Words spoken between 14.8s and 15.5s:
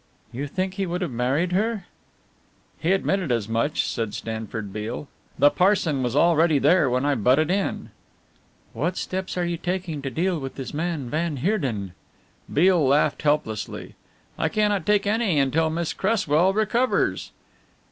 take any